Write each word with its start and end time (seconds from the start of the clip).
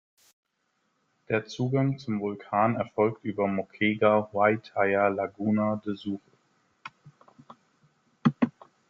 Der 1.29 1.45
Zugang 1.45 1.99
zum 1.99 2.21
Vulkan 2.21 2.75
erfolgt 2.75 3.23
über 3.23 3.45
Moquegua–Huaytire–Laguna 3.45 5.79
de 5.85 5.93
Suche. 5.95 6.21